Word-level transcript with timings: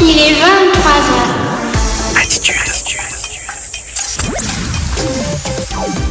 Il 0.00 0.18
est 0.18 0.32
23h. 0.32 1.10
Attitude. 2.22 2.54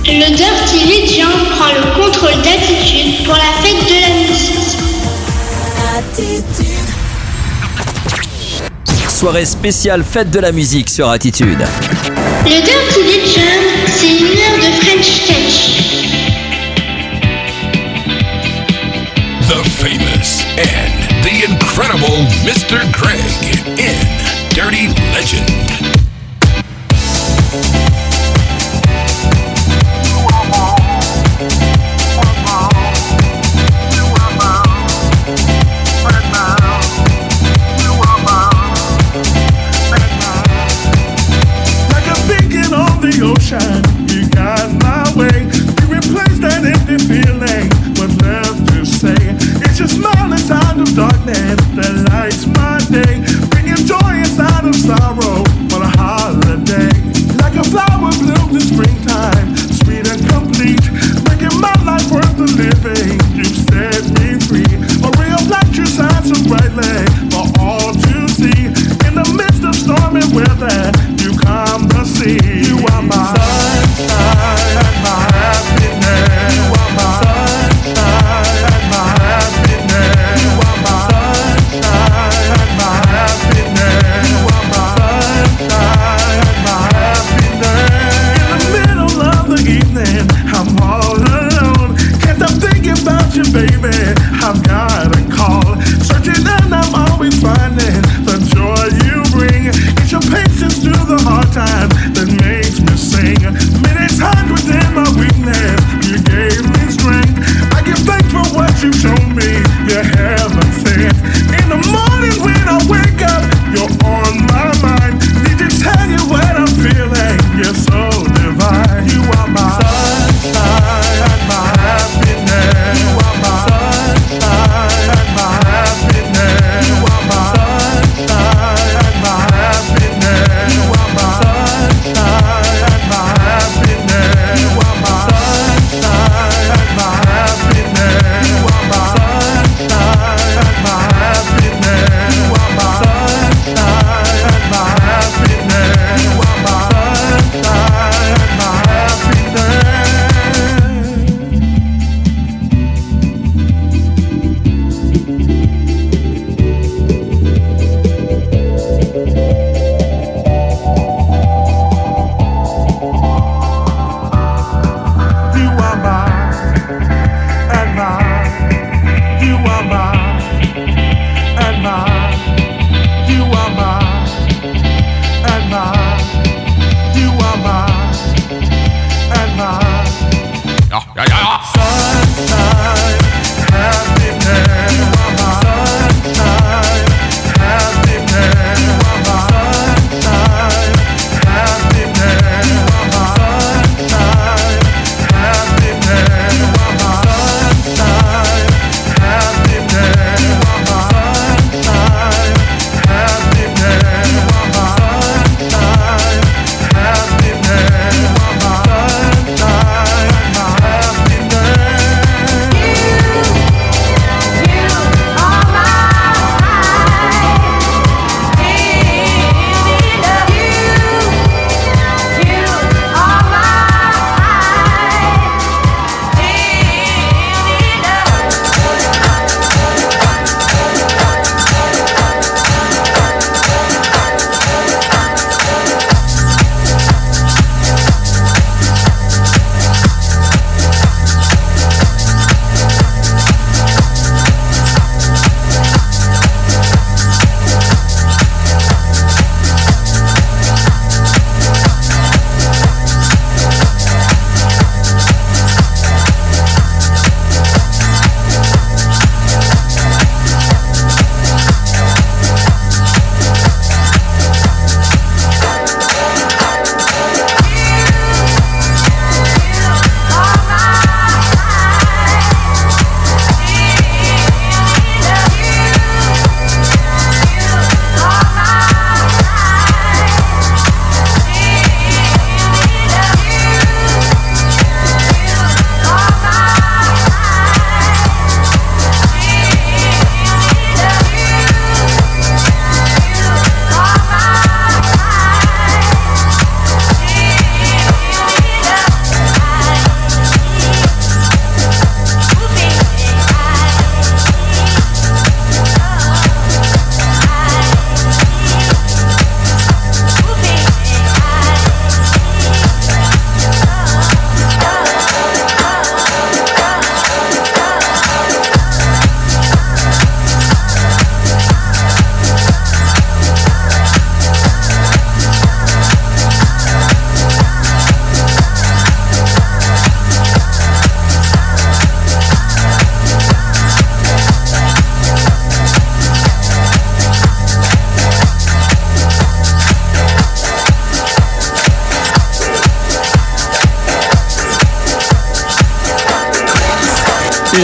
Le 0.05 0.35
Dirty 0.35 0.79
Legion 0.85 1.27
prend 1.55 1.71
le 1.73 1.81
contrôle 1.95 2.41
d'attitude 2.41 3.25
pour 3.25 3.35
la 3.35 3.51
fête 3.61 3.83
de 3.87 3.95
la 4.01 4.09
musique. 4.21 4.77
Attitude. 5.97 6.67
Soirée 9.09 9.45
spéciale 9.45 10.03
fête 10.03 10.29
de 10.31 10.39
la 10.39 10.51
musique 10.51 10.89
sur 10.89 11.09
Attitude. 11.09 11.65
Le 12.45 12.49
Dirty 12.49 13.03
Legion, 13.03 13.41
c'est 13.87 14.17
une 14.19 14.37
heure 14.37 14.57
de 14.57 14.69
French 14.81 15.09
Touch. 15.27 15.57
The 19.47 19.63
famous 19.69 20.43
and 20.57 20.92
incredible 21.73 22.27
Mr. 22.45 22.83
Greg 22.93 23.79
in 23.79 24.49
Dirty 24.49 24.89
Legend. 25.11 25.92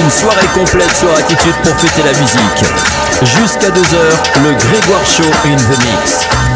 Une 0.09 0.15
soirée 0.15 0.47
complète 0.55 0.91
sur 0.97 1.13
Attitude 1.15 1.53
pour 1.63 1.75
fêter 1.75 2.01
la 2.01 2.19
musique. 2.19 2.65
Jusqu'à 3.21 3.69
2h, 3.69 4.41
le 4.43 4.53
Grégoire 4.55 5.05
Show 5.05 5.29
in 5.45 5.55
the 5.55 5.77
Mix. 5.85 6.48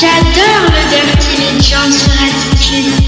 J'adore 0.00 0.70
l'odeur 0.70 1.18
qui 1.18 1.38
les 1.42 1.60
gens 1.60 3.07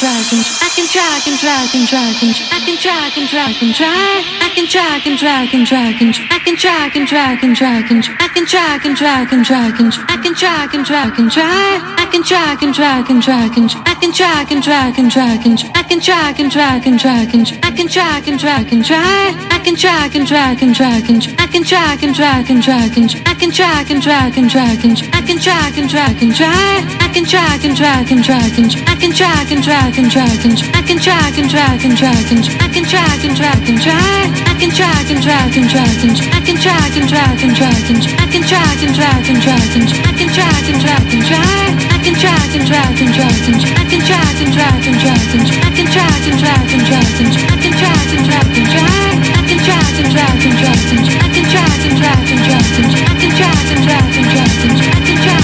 can 0.00 0.08
try, 0.08 0.56
I 0.64 0.68
can 0.72 0.86
can 1.20 1.36
try, 1.36 1.60
can 1.68 1.84
try, 1.84 2.08
can 2.16 2.32
try, 2.32 2.40
I 2.56 2.64
can 2.64 2.76
try, 2.80 3.10
can 3.12 3.26
try, 3.28 3.52
can 3.52 3.72
try, 3.74 4.24
I 4.40 4.48
can 4.48 4.64
can 4.64 4.66
try, 4.66 4.98
can 4.98 5.16
try, 5.16 5.44
can 5.44 5.64
try, 5.66 5.92
I 6.30 6.38
can 6.40 6.56
can 6.56 6.56
try, 6.56 6.88
can 6.88 7.04
try, 7.04 7.36
can 7.36 7.54
try, 7.54 8.08
I 8.18 8.28
can 8.32 8.46
can 8.46 8.46
try, 8.46 8.78
can 8.80 8.94
try, 8.94 9.28
can 9.28 9.44
try, 9.44 9.60
I 9.68 10.46
can 10.56 10.64
try, 10.64 10.66
can 10.68 10.82
try, 10.82 11.10
can 11.12 11.28
try, 11.28 11.80
I 11.96 12.06
can 12.08 12.22
can 12.62 12.72
try, 12.72 13.02
can 13.04 13.20
try, 13.20 13.48
can 13.48 13.58
try, 13.60 13.84
I 13.84 13.94
can 13.94 14.10
can 14.10 14.10
try, 14.10 14.40
can 14.48 14.62
try, 14.62 14.94
can 14.94 15.10
try, 15.12 15.68
I 15.74 15.92
can 15.92 16.00
try, 16.00 16.32
can 16.32 16.48
try, 16.50 16.80
can 16.80 18.32
try, 18.32 18.64
can 18.64 18.82
try, 18.82 19.34
I 19.50 19.60
can 19.60 19.76
try, 19.76 20.04
can 20.08 20.24
try, 20.24 21.02
can 21.04 21.12
try. 21.12 21.20
I 21.40 21.52
can 21.52 21.64
try, 21.66 22.00
can 22.00 22.14
try, 22.14 22.40
can 22.46 22.62
try, 22.62 22.88
can. 22.90 23.10
I 23.28 23.34
can 23.34 23.50
try, 23.52 23.84
can 23.84 24.00
try, 24.00 24.30
can 24.30 24.48
try, 24.48 24.76
can. 24.76 24.96
I 25.12 25.20
can 25.20 25.38
try, 25.38 25.70
can 25.70 25.88
try, 25.88 26.14
can 26.14 26.32
try, 26.32 26.99
can 27.12 27.24
try. 27.24 27.50
Can 27.60 27.74
try, 27.74 28.04
can 28.04 28.22
try, 28.22 28.40
can. 28.54 28.66
I 28.86 28.94
can 28.94 29.12
try, 29.12 29.44
can 29.44 29.60
try, 29.62 29.90
can 29.90 30.08
try, 30.08 30.26
can 30.42 30.54
try. 30.54 30.70
I 30.74 30.82
can 30.82 30.98
try, 30.98 31.30
can 31.32 31.48
try, 31.48 31.76
can 31.78 31.94
try, 31.96 32.14
can 32.24 32.36
try. 32.36 32.54
I 32.60 32.68
can 32.72 32.84
try, 32.84 33.04
can 33.18 33.34
try, 33.34 33.54
can 33.60 33.78
try, 33.80 33.90
can. 33.90 34.10
I 34.40 34.54
can 34.54 34.70
try, 34.70 34.94
can 35.04 35.20
try, 35.20 35.50
can 35.50 35.60
try. 35.60 36.20
I 36.30 36.40
can 36.40 36.56
try, 36.60 36.80
can 36.80 37.00
try, 37.00 37.36
can 37.36 37.52
try, 37.54 37.74
can. 37.86 37.98
I 38.16 38.26
can 38.26 38.42
try, 38.46 38.62
can 38.80 38.92
try, 38.94 39.14
can 39.20 39.40
try, 39.40 39.60
can. 39.72 39.84
I 39.90 39.90
can 39.90 39.90
try, 39.90 39.90
can 39.90 39.90
try, 39.90 39.90
can 39.90 39.90
try, 39.90 39.90
can. 39.90 39.90
I 39.90 40.12
can 40.12 40.28
try, 40.30 40.54
can 40.62 40.78
try, 40.80 40.98
can 41.10 41.20
try. 41.20 41.46
I 41.90 41.98
can 42.00 42.14
try, 42.20 42.38
can 42.50 42.62
try, 42.66 42.86
can 42.94 43.10
try, 43.10 43.32
can. 43.44 43.56
I 43.60 43.84
can 43.90 44.00
try, 44.00 44.24
can 44.30 44.48
try, 44.50 44.70
can 44.80 44.94
try, 45.00 45.18
can. 45.26 45.44
I 45.50 45.70
can 45.70 45.86
try, 45.90 46.10
can 46.20 46.36
try, 46.40 46.58
can 46.68 46.80
try, 46.86 47.04
can. 47.10 47.28
I 47.40 47.56
can 47.58 47.74
try, 47.80 47.98
can 48.10 48.22
try, 48.24 48.42
can 48.54 48.66
try. 48.70 48.94
I 49.30 49.44
can 49.44 49.58
try, 49.66 49.82
can 49.98 50.08
try, 50.10 50.30
can 50.38 50.52
try, 50.60 50.76
can. 50.88 51.00
I 51.10 51.28
can 51.34 51.44
try, 51.50 51.70
can 51.82 51.92
try, 52.00 52.14
can 52.28 52.38
try, 52.40 52.62
can. 52.70 52.86
I 52.90 53.14
can 53.18 53.32
try, 53.36 53.60
can 53.60 53.80
try, 53.82 54.00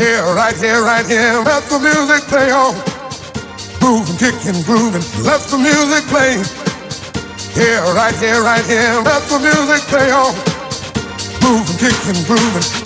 Here, 0.00 0.24
right 0.32 0.56
here, 0.56 0.82
right 0.82 1.04
here. 1.04 1.42
Let 1.44 1.64
the 1.64 1.78
music 1.78 2.26
play 2.26 2.48
oh. 2.52 2.72
on. 2.72 2.74
Moving, 3.82 4.16
kicking, 4.16 4.62
grooving. 4.62 5.04
Let 5.22 5.42
the 5.42 5.58
music 5.58 6.08
play. 6.08 6.40
Here, 7.52 7.82
right 7.92 8.16
here, 8.16 8.40
right 8.40 8.64
here. 8.64 9.02
Let 9.04 9.28
the 9.28 9.38
music 9.38 9.86
play 9.92 10.08
oh. 10.10 10.32
on. 10.32 10.34
Moving, 11.44 11.76
kicking, 11.76 12.24
grooving. 12.24 12.79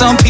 some 0.00 0.16
people 0.16 0.29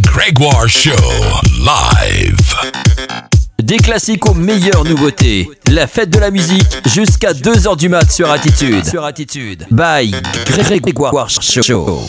Grégoire 0.00 0.66
Show, 0.66 0.90
live. 1.58 2.54
Des 3.62 3.76
classiques 3.76 4.24
aux 4.24 4.32
meilleures 4.32 4.84
nouveautés. 4.84 5.46
La 5.66 5.86
fête 5.86 6.08
de 6.08 6.18
la 6.18 6.30
musique 6.30 6.66
jusqu'à 6.86 7.34
2h 7.34 7.76
du 7.76 7.90
mat 7.90 8.10
sur 8.10 8.30
Attitude. 8.30 8.86
Sur 8.86 9.04
Attitude. 9.04 9.66
Bye 9.70 10.14
Grégoire 10.46 11.28
Show. 11.28 12.00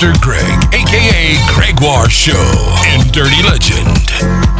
Mr. 0.00 0.18
Greg, 0.22 0.74
aka 0.74 1.36
Greg 1.46 1.76
Gregoire 1.76 2.08
Show 2.08 2.32
and 2.86 3.12
Dirty 3.12 3.42
Legend. 3.42 4.59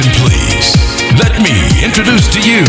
please, 0.00 0.74
let 1.20 1.36
me 1.42 1.84
introduce 1.84 2.26
to 2.32 2.40
you 2.40 2.64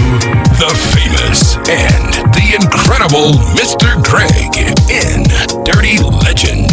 the 0.59 0.73
famous 0.91 1.55
and 1.69 2.13
the 2.33 2.57
incredible 2.59 3.39
Mr. 3.55 3.95
Greg 4.03 4.57
in 4.91 5.23
Dirty 5.63 6.03
Legend. 6.03 6.72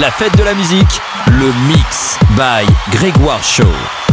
La 0.00 0.12
fête 0.12 0.36
de 0.36 0.44
la 0.44 0.54
musique, 0.54 1.00
le 1.26 1.52
mix 1.66 2.18
by 2.36 2.64
Grégoire 2.92 3.42
Show. 3.42 4.07